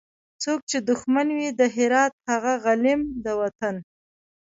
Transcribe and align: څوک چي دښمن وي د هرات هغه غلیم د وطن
څوک 0.43 0.59
چي 0.69 0.77
دښمن 0.89 1.27
وي 1.37 1.49
د 1.59 1.61
هرات 1.75 2.13
هغه 2.29 2.53
غلیم 2.63 3.01
د 3.23 3.25
وطن 3.41 3.75